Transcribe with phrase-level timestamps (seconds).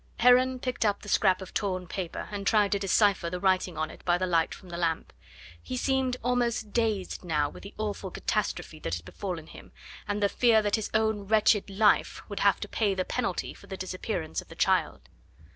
[0.19, 3.91] Heron picked up the scrap of torn paper and tried to decipher the writing on
[3.91, 5.13] it by the light from the lamp.
[5.61, 9.71] He seemed almost dazed now with the awful catastrophe that had befallen him,
[10.07, 13.67] and the fear that his own wretched life would have to pay the penalty for
[13.67, 15.01] the disappearance of the child.